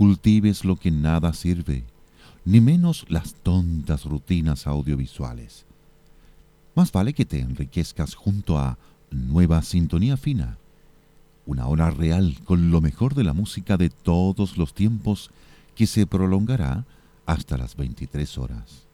Cultives 0.00 0.64
lo 0.64 0.76
que 0.76 0.90
nada 0.90 1.34
sirve, 1.34 1.84
ni 2.46 2.62
menos 2.62 3.04
las 3.10 3.34
tontas 3.34 4.06
rutinas 4.06 4.66
audiovisuales. 4.66 5.66
Más 6.74 6.90
vale 6.90 7.12
que 7.12 7.26
te 7.26 7.40
enriquezcas 7.40 8.14
junto 8.14 8.56
a 8.56 8.78
Nueva 9.10 9.60
Sintonía 9.60 10.16
Fina, 10.16 10.56
una 11.44 11.66
hora 11.66 11.90
real 11.90 12.38
con 12.46 12.70
lo 12.70 12.80
mejor 12.80 13.14
de 13.14 13.24
la 13.24 13.34
música 13.34 13.76
de 13.76 13.90
todos 13.90 14.56
los 14.56 14.72
tiempos 14.72 15.30
que 15.74 15.86
se 15.86 16.06
prolongará 16.06 16.86
hasta 17.26 17.58
las 17.58 17.76
23 17.76 18.38
horas. 18.38 18.86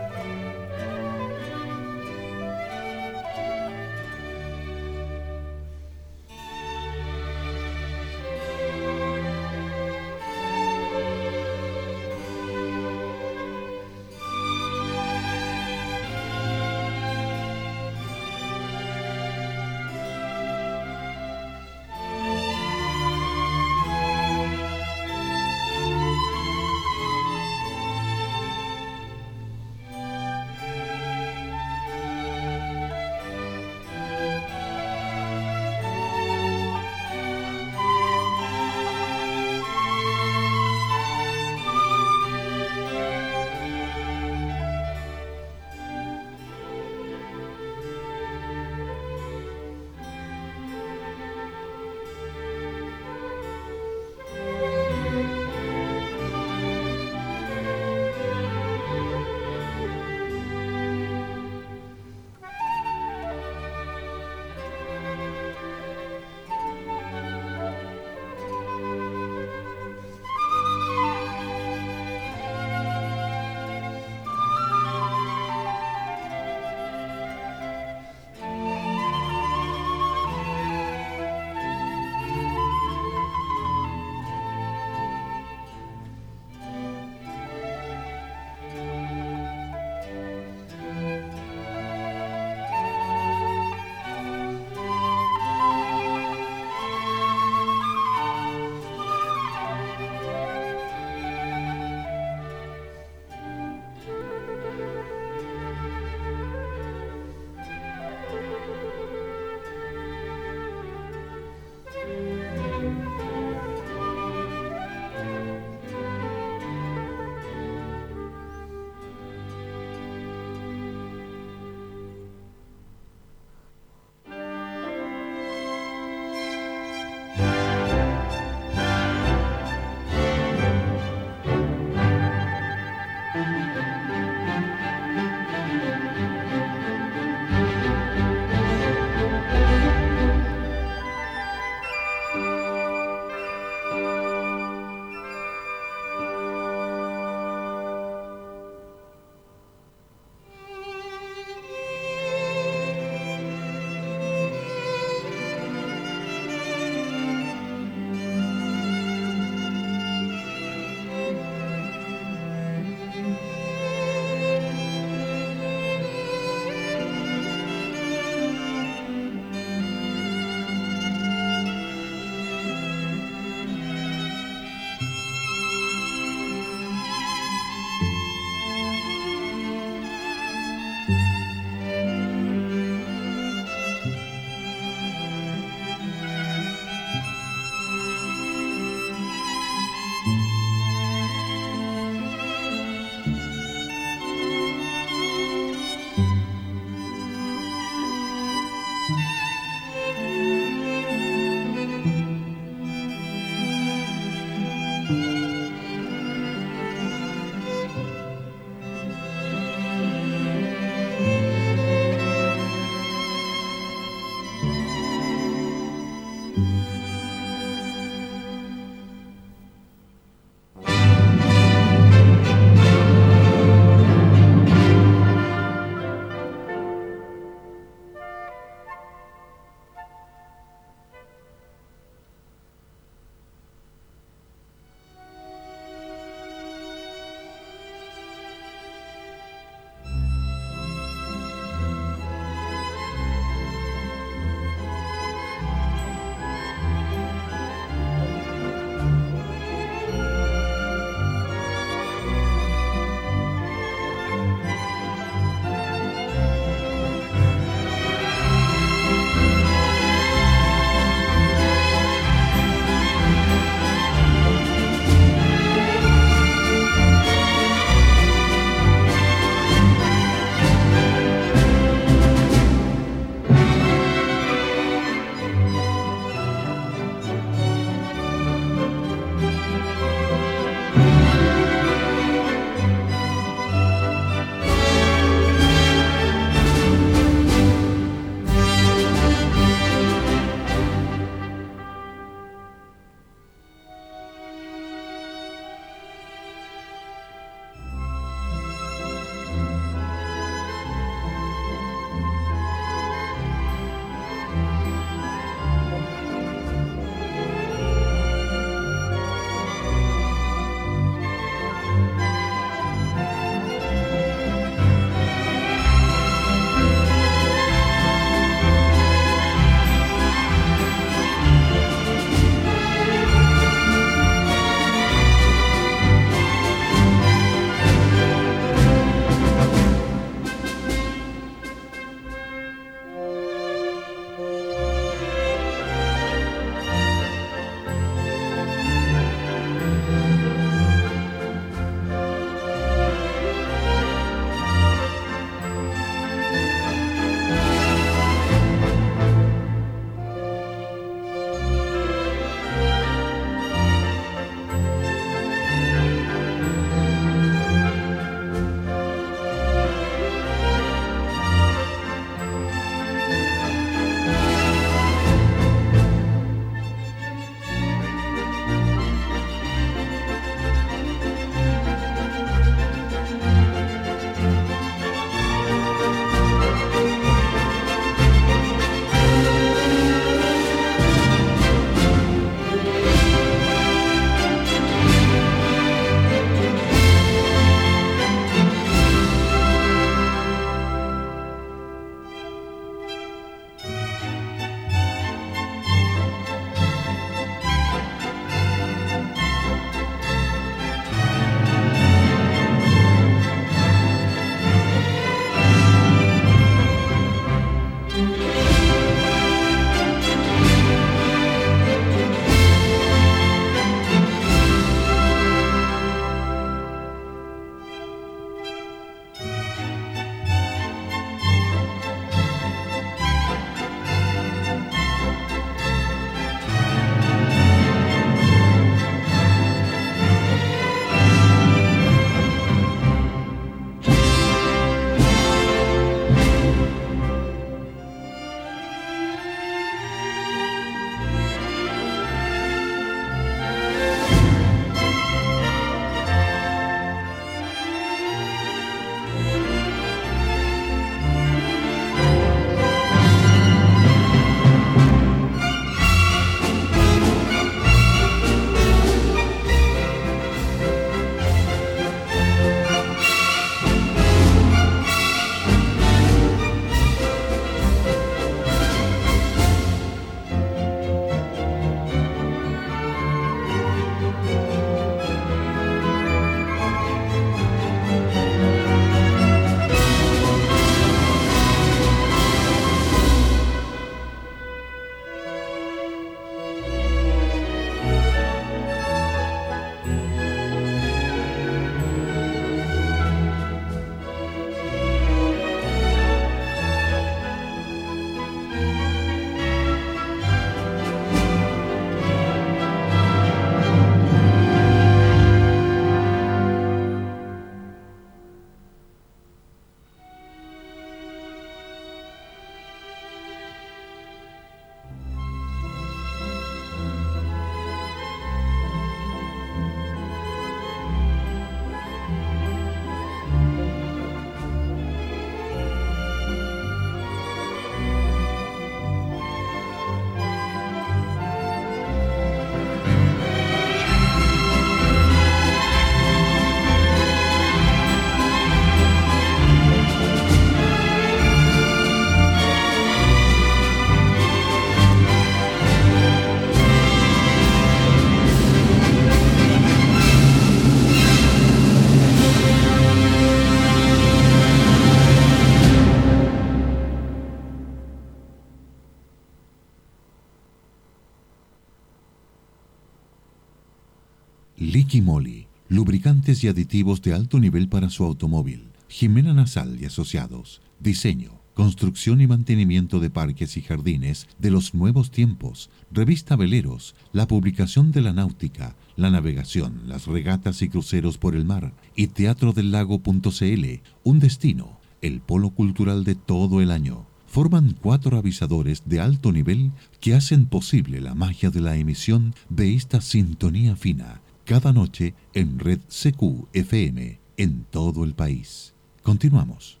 y 566.50 566.68
aditivos 566.68 567.22
de 567.22 567.32
alto 567.32 567.60
nivel 567.60 567.88
para 567.88 568.10
su 568.10 568.24
automóvil. 568.24 568.88
Jimena 569.08 569.54
Nasal 569.54 570.00
y 570.00 570.04
Asociados, 570.04 570.80
diseño, 570.98 571.60
construcción 571.74 572.40
y 572.40 572.46
mantenimiento 572.46 573.20
de 573.20 573.30
parques 573.30 573.76
y 573.76 573.82
jardines 573.82 574.48
de 574.58 574.70
los 574.70 574.94
nuevos 574.94 575.30
tiempos, 575.30 575.90
revista 576.10 576.56
Veleros, 576.56 577.14
la 577.32 577.46
publicación 577.46 578.10
de 578.10 578.20
la 578.20 578.32
náutica, 578.32 578.96
la 579.16 579.30
navegación, 579.30 580.02
las 580.06 580.26
regatas 580.26 580.82
y 580.82 580.88
cruceros 580.88 581.38
por 581.38 581.54
el 581.54 581.64
mar 581.64 581.92
y 582.16 582.26
Teatro 582.26 582.72
del 582.72 582.90
Lago.cl, 582.90 583.84
un 584.24 584.38
destino, 584.40 584.98
el 585.22 585.40
polo 585.40 585.70
cultural 585.70 586.24
de 586.24 586.34
todo 586.34 586.80
el 586.80 586.90
año. 586.90 587.26
Forman 587.46 587.96
cuatro 588.00 588.36
avisadores 588.38 589.02
de 589.06 589.20
alto 589.20 589.52
nivel 589.52 589.92
que 590.20 590.34
hacen 590.34 590.66
posible 590.66 591.20
la 591.20 591.34
magia 591.34 591.70
de 591.70 591.80
la 591.80 591.96
emisión 591.96 592.54
de 592.68 592.94
esta 592.94 593.20
sintonía 593.20 593.96
fina 593.96 594.40
cada 594.64 594.92
noche 594.92 595.34
en 595.54 595.78
Red 595.78 596.00
CQ 596.08 596.68
FM 596.72 597.40
en 597.56 597.84
todo 597.84 598.24
el 598.24 598.34
país. 598.34 598.94
Continuamos. 599.22 600.00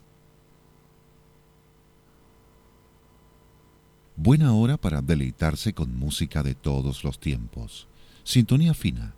Buena 4.16 4.52
hora 4.52 4.76
para 4.76 5.00
deleitarse 5.00 5.72
con 5.72 5.96
música 5.96 6.42
de 6.42 6.54
todos 6.54 7.04
los 7.04 7.18
tiempos. 7.18 7.88
Sintonía 8.22 8.74
Fina 8.74 9.14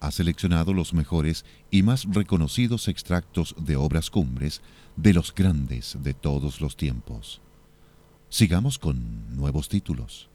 ha 0.00 0.10
seleccionado 0.10 0.72
los 0.72 0.94
mejores 0.94 1.44
y 1.70 1.82
más 1.82 2.06
reconocidos 2.10 2.88
extractos 2.88 3.54
de 3.58 3.76
obras 3.76 4.10
cumbres 4.10 4.62
de 4.96 5.12
los 5.12 5.34
grandes 5.34 5.96
de 6.00 6.14
todos 6.14 6.60
los 6.60 6.76
tiempos. 6.76 7.40
Sigamos 8.28 8.78
con 8.78 9.36
nuevos 9.36 9.68
títulos. 9.68 10.28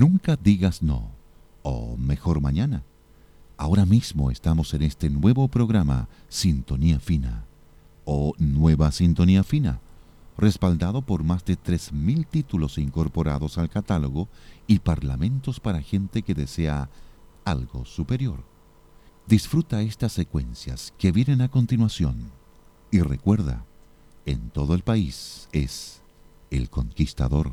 Nunca 0.00 0.34
digas 0.34 0.80
no, 0.80 1.10
o 1.62 1.94
mejor 1.98 2.40
mañana. 2.40 2.84
Ahora 3.58 3.84
mismo 3.84 4.30
estamos 4.30 4.72
en 4.72 4.80
este 4.80 5.10
nuevo 5.10 5.46
programa 5.48 6.08
Sintonía 6.30 6.98
Fina, 6.98 7.44
o 8.06 8.32
Nueva 8.38 8.92
Sintonía 8.92 9.44
Fina, 9.44 9.78
respaldado 10.38 11.02
por 11.02 11.22
más 11.22 11.44
de 11.44 11.58
3.000 11.58 12.26
títulos 12.26 12.78
incorporados 12.78 13.58
al 13.58 13.68
catálogo 13.68 14.30
y 14.66 14.78
parlamentos 14.78 15.60
para 15.60 15.82
gente 15.82 16.22
que 16.22 16.32
desea 16.32 16.88
algo 17.44 17.84
superior. 17.84 18.42
Disfruta 19.26 19.82
estas 19.82 20.12
secuencias 20.12 20.94
que 20.96 21.12
vienen 21.12 21.42
a 21.42 21.50
continuación 21.50 22.32
y 22.90 23.00
recuerda, 23.00 23.66
en 24.24 24.48
todo 24.48 24.74
el 24.74 24.82
país 24.82 25.46
es 25.52 26.00
El 26.50 26.70
Conquistador. 26.70 27.52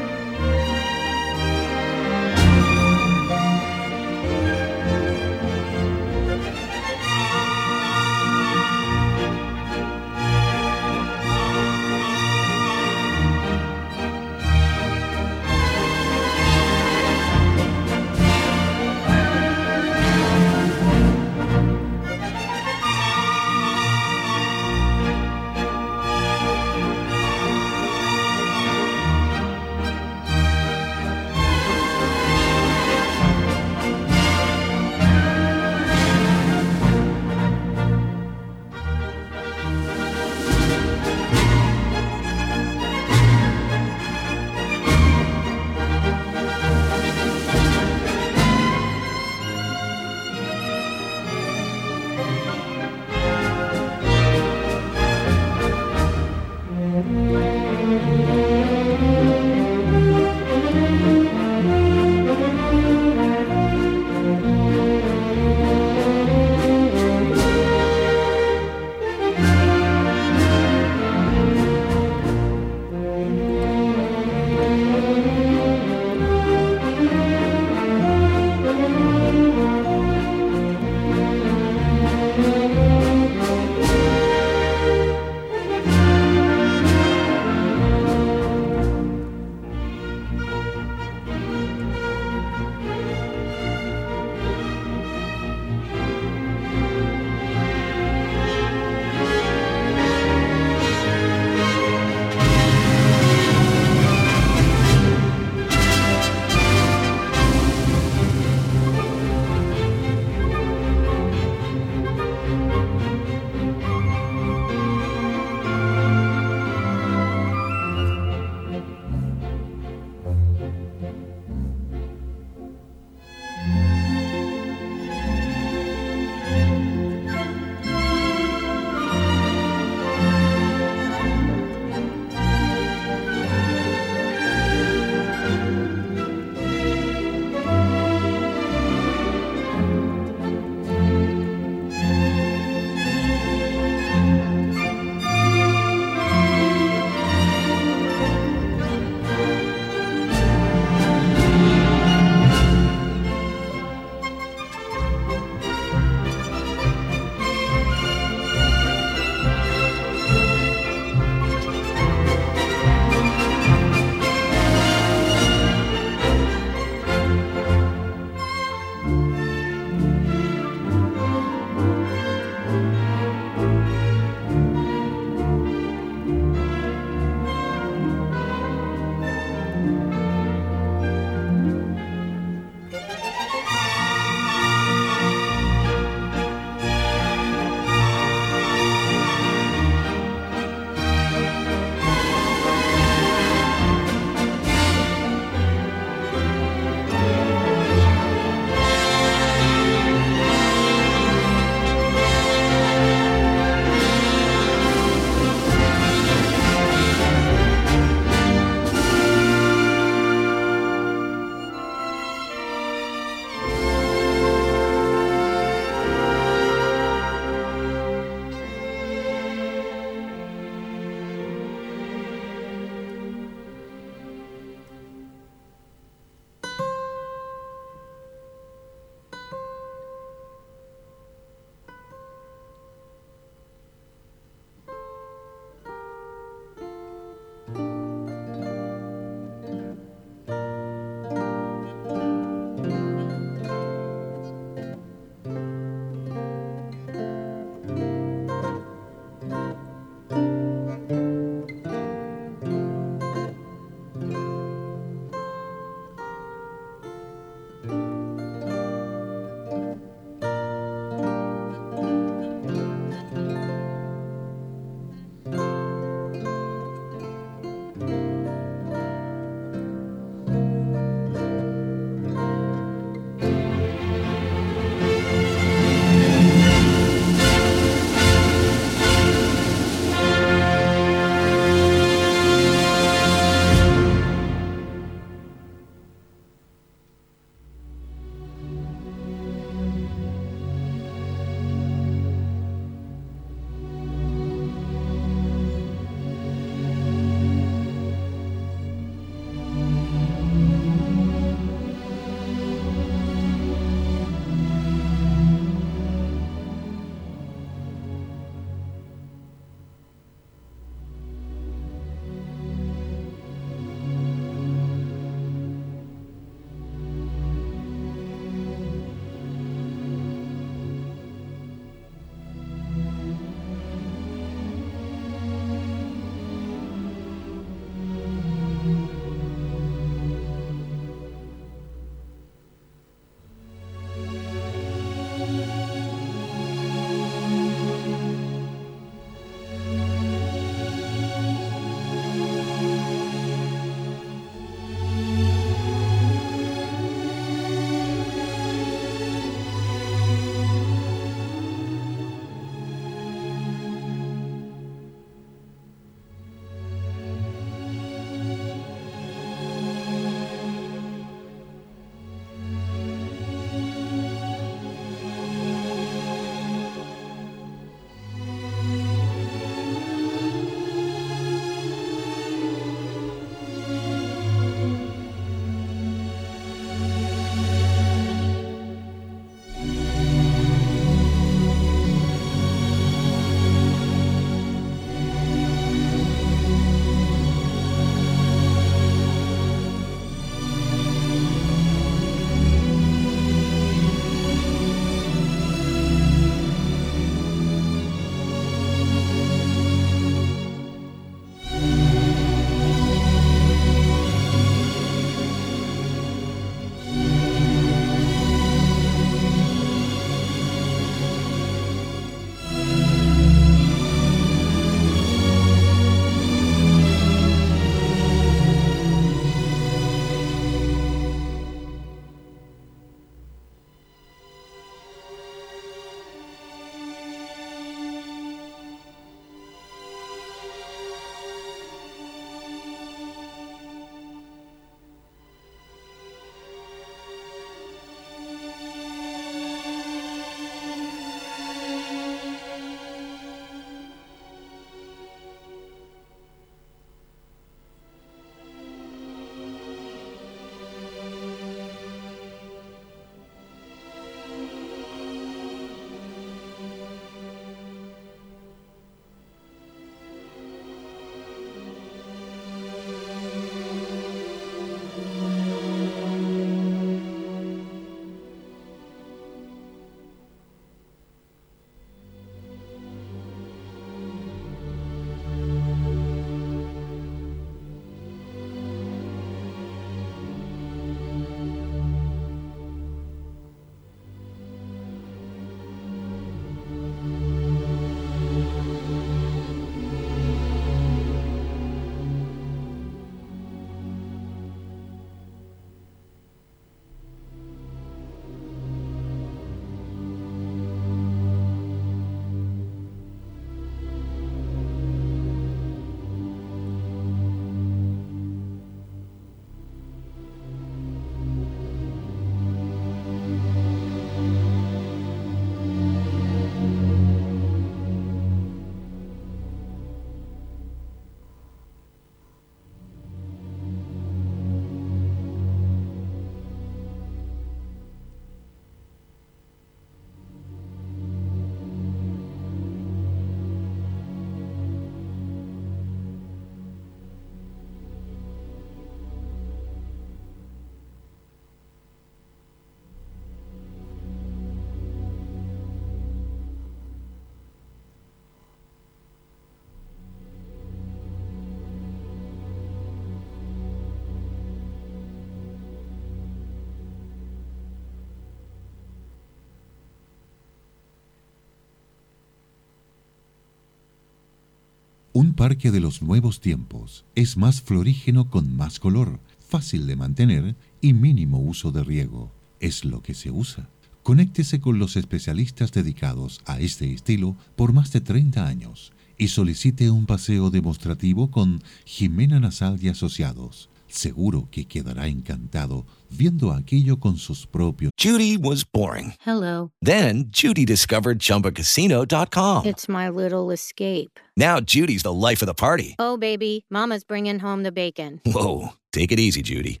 Un 565.38 565.52
parque 565.52 565.90
de 565.90 566.00
los 566.00 566.22
nuevos 566.22 566.60
tiempos 566.60 567.26
es 567.34 567.58
más 567.58 567.82
florígeno 567.82 568.48
con 568.48 568.74
más 568.74 568.98
color, 568.98 569.38
fácil 569.68 570.06
de 570.06 570.16
mantener 570.16 570.76
y 571.02 571.12
mínimo 571.12 571.58
uso 571.60 571.92
de 571.92 572.02
riego. 572.02 572.50
Es 572.80 573.04
lo 573.04 573.20
que 573.20 573.34
se 573.34 573.50
usa. 573.50 573.86
Conéctese 574.22 574.80
con 574.80 574.98
los 574.98 575.14
especialistas 575.14 575.92
dedicados 575.92 576.62
a 576.64 576.80
este 576.80 577.12
estilo 577.12 577.54
por 577.76 577.92
más 577.92 578.12
de 578.12 578.22
30 578.22 578.66
años 578.66 579.12
y 579.36 579.48
solicite 579.48 580.10
un 580.10 580.24
paseo 580.24 580.70
demostrativo 580.70 581.50
con 581.50 581.82
Jimena 582.06 582.58
Nasal 582.58 582.98
y 583.02 583.08
Asociados. 583.10 583.90
Seguro 584.08 584.68
que 584.70 584.84
quedará 584.84 585.28
encantado 585.28 586.06
viendo 586.30 586.70
aquello 586.72 587.18
con 587.18 587.36
sus 587.36 587.66
propios. 587.66 588.10
Judy 588.18 588.56
was 588.56 588.84
boring. 588.84 589.34
Hello. 589.40 589.90
Then 590.02 590.46
Judy 590.50 590.84
discovered 590.84 591.38
ChumbaCasino.com. 591.38 592.86
It's 592.86 593.08
my 593.08 593.28
little 593.28 593.70
escape. 593.70 594.38
Now 594.56 594.80
Judy's 594.80 595.22
the 595.22 595.32
life 595.32 595.62
of 595.62 595.66
the 595.66 595.74
party. 595.74 596.14
Oh, 596.18 596.36
baby, 596.36 596.84
Mama's 596.90 597.24
bringing 597.24 597.58
home 597.60 597.82
the 597.82 597.92
bacon. 597.92 598.40
Whoa, 598.44 598.94
take 599.12 599.32
it 599.32 599.38
easy, 599.38 599.62
Judy. 599.62 600.00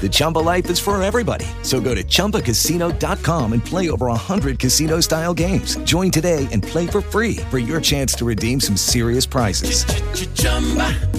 The 0.00 0.08
Chumba 0.10 0.38
life 0.38 0.70
is 0.70 0.80
for 0.80 1.00
everybody. 1.02 1.44
So 1.62 1.80
go 1.80 1.94
to 1.94 2.02
ChumbaCasino.com 2.02 3.52
and 3.52 3.62
play 3.62 3.90
over 3.90 4.06
100 4.06 4.58
casino 4.58 5.00
style 5.00 5.34
games. 5.34 5.76
Join 5.84 6.10
today 6.10 6.48
and 6.50 6.62
play 6.62 6.86
for 6.86 7.02
free 7.02 7.36
for 7.50 7.58
your 7.58 7.80
chance 7.82 8.14
to 8.14 8.24
redeem 8.24 8.60
some 8.60 8.76
serious 8.78 9.26
prizes. 9.26 9.84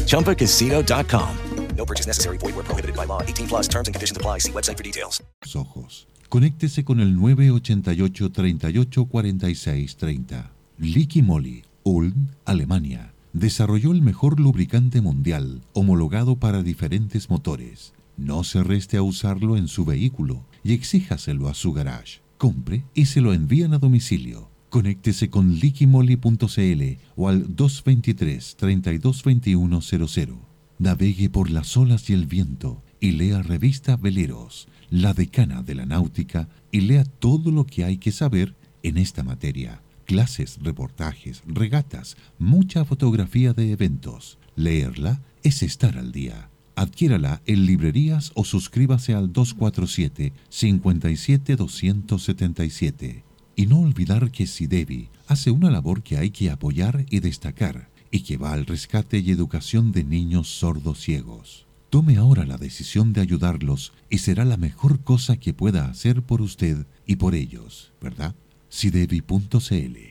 ChumbaCasino.com. 0.07 1.37
No 1.77 1.85
purchase 1.85 2.07
necessary. 2.07 2.37
Void 2.37 2.55
where 2.55 2.63
prohibited 2.63 2.95
by 2.95 3.05
law. 3.05 3.21
18 3.21 3.47
plus 3.47 3.67
terms 3.67 3.87
and 3.87 3.95
conditions 3.95 4.17
apply. 4.17 4.39
See 4.39 4.51
website 4.51 4.77
for 4.77 4.83
details. 4.83 5.21
ojos. 5.55 6.07
Conéctese 6.29 6.83
con 6.85 6.99
el 6.99 7.15
988 7.19 8.31
38 8.31 9.05
46 9.05 9.95
30. 9.97 10.51
Licky 10.79 11.21
Moly, 11.21 11.63
Ulm, 11.83 12.29
Alemania. 12.45 13.13
Desarrolló 13.33 13.91
el 13.91 14.01
mejor 14.01 14.39
lubricante 14.39 15.01
mundial, 15.01 15.61
homologado 15.73 16.37
para 16.37 16.63
diferentes 16.63 17.29
motores. 17.29 17.93
No 18.21 18.43
se 18.43 18.61
reste 18.61 18.97
a 18.97 19.01
usarlo 19.01 19.57
en 19.57 19.67
su 19.67 19.83
vehículo 19.83 20.45
y 20.63 20.73
exíjaselo 20.73 21.49
a 21.49 21.55
su 21.55 21.73
garage. 21.73 22.21
Compre 22.37 22.85
y 22.93 23.07
se 23.07 23.19
lo 23.19 23.33
envían 23.33 23.73
a 23.73 23.79
domicilio. 23.79 24.51
Conéctese 24.69 25.31
con 25.31 25.55
liquimoli.cl 25.55 26.83
o 27.15 27.29
al 27.29 27.55
223 27.55 28.57
322100. 28.57 30.37
Navegue 30.77 31.31
por 31.31 31.49
las 31.49 31.75
olas 31.75 32.11
y 32.11 32.13
el 32.13 32.27
viento 32.27 32.83
y 32.99 33.13
lea 33.13 33.41
revista 33.41 33.97
Veleros, 33.97 34.67
la 34.91 35.15
decana 35.15 35.63
de 35.63 35.73
la 35.73 35.87
náutica, 35.87 36.47
y 36.71 36.81
lea 36.81 37.05
todo 37.05 37.49
lo 37.49 37.65
que 37.65 37.85
hay 37.85 37.97
que 37.97 38.11
saber 38.11 38.55
en 38.83 38.99
esta 38.99 39.23
materia. 39.23 39.81
Clases, 40.05 40.59
reportajes, 40.61 41.41
regatas, 41.47 42.17
mucha 42.37 42.85
fotografía 42.85 43.53
de 43.53 43.71
eventos. 43.71 44.37
Leerla 44.55 45.23
es 45.41 45.63
estar 45.63 45.97
al 45.97 46.11
día. 46.11 46.50
Adquiérala 46.75 47.41
en 47.45 47.65
librerías 47.65 48.31
o 48.35 48.43
suscríbase 48.43 49.13
al 49.13 49.31
247 49.33 50.33
57 50.49 51.55
277. 51.55 53.23
Y 53.55 53.65
no 53.65 53.81
olvidar 53.81 54.31
que 54.31 54.47
Sidevi 54.47 55.09
hace 55.27 55.51
una 55.51 55.69
labor 55.69 56.03
que 56.03 56.17
hay 56.17 56.31
que 56.31 56.49
apoyar 56.49 57.05
y 57.09 57.19
destacar, 57.19 57.89
y 58.09 58.21
que 58.21 58.37
va 58.37 58.53
al 58.53 58.65
rescate 58.65 59.19
y 59.19 59.31
educación 59.31 59.91
de 59.91 60.03
niños 60.03 60.47
sordos 60.47 60.99
ciegos. 60.99 61.67
Tome 61.89 62.17
ahora 62.17 62.45
la 62.45 62.57
decisión 62.57 63.11
de 63.11 63.21
ayudarlos 63.21 63.91
y 64.09 64.19
será 64.19 64.45
la 64.45 64.57
mejor 64.57 65.01
cosa 65.01 65.37
que 65.37 65.53
pueda 65.53 65.85
hacer 65.85 66.23
por 66.23 66.41
usted 66.41 66.85
y 67.05 67.17
por 67.17 67.35
ellos, 67.35 67.91
¿verdad? 67.99 68.33
Sidevi.cl 68.69 70.10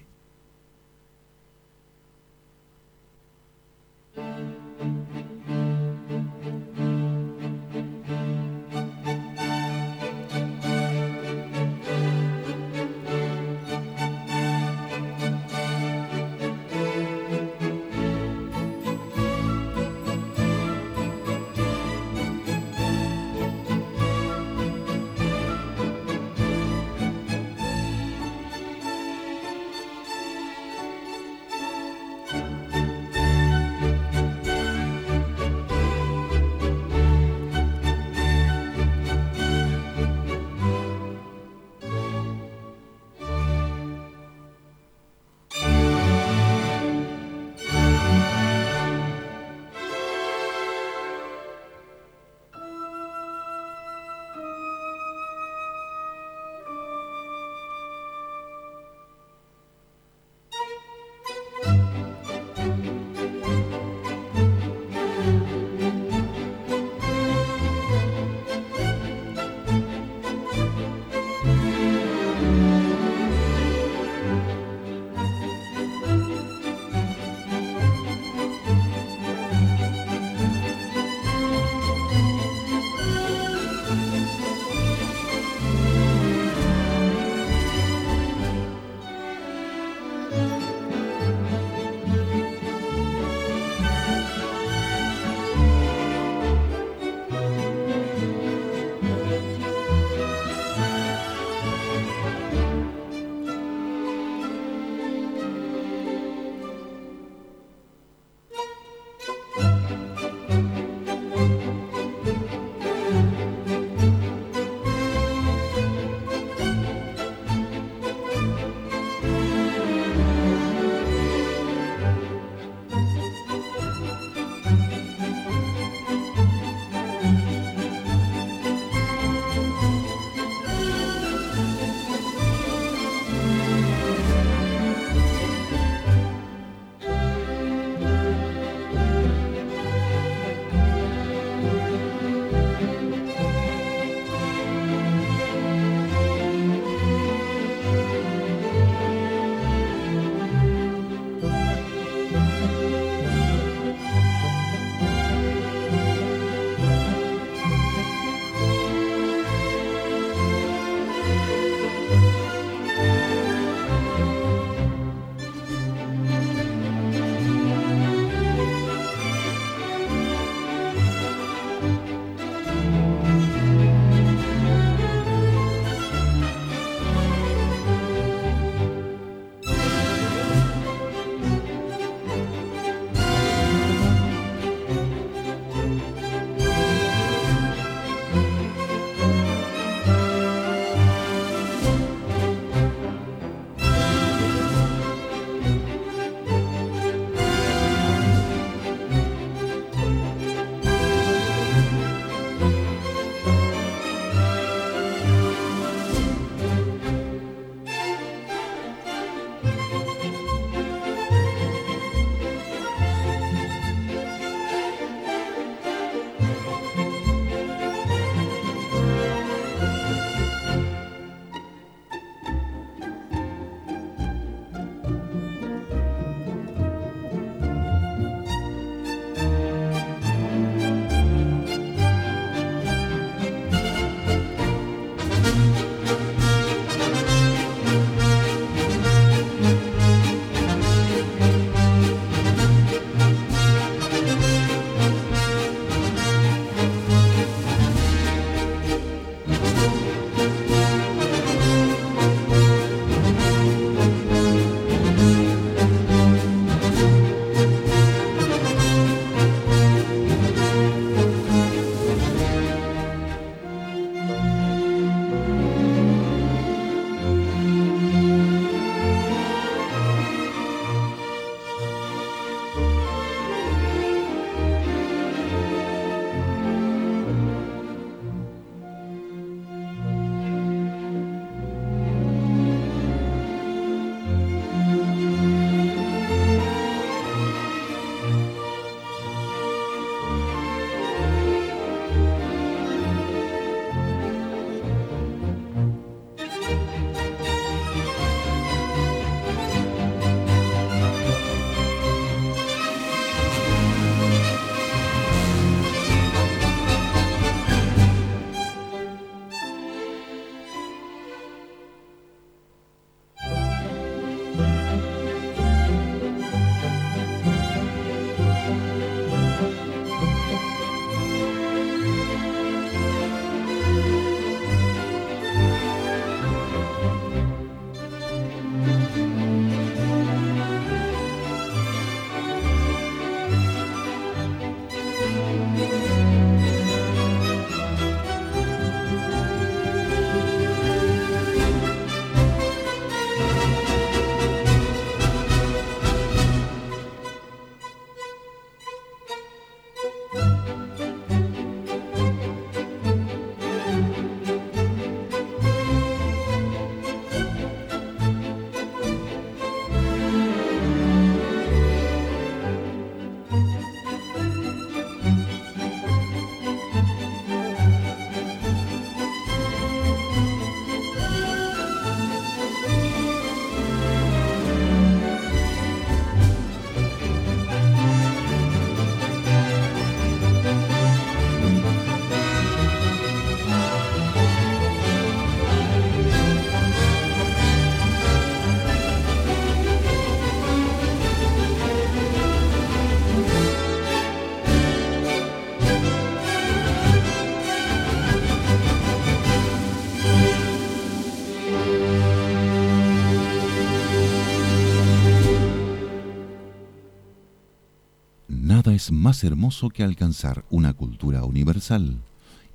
más 409.20 409.44
hermoso 409.44 409.90
que 409.90 410.02
alcanzar 410.02 410.64
una 410.70 410.94
cultura 410.94 411.44
universal, 411.44 412.22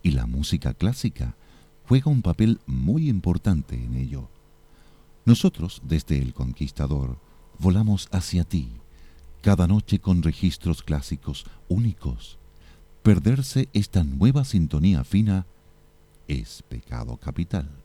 y 0.03 0.11
la 0.11 0.27
música 0.27 0.75
clásica 0.75 1.35
juega 1.87 2.11
un 2.11 2.21
papel 2.21 2.59
muy 2.67 3.09
importante 3.09 3.75
en 3.75 3.95
ello. 3.95 4.29
Nosotros, 5.25 5.81
desde 5.83 6.19
El 6.19 6.35
Conquistador, 6.35 7.17
volamos 7.57 8.07
hacia 8.11 8.43
ti, 8.43 8.69
cada 9.41 9.65
noche 9.65 9.97
con 9.97 10.21
registros 10.21 10.83
clásicos 10.83 11.45
únicos. 11.67 12.37
Perderse 13.01 13.67
esta 13.73 14.03
nueva 14.03 14.45
sintonía 14.45 15.03
fina 15.03 15.47
es 16.27 16.61
pecado 16.69 17.17
capital. 17.17 17.84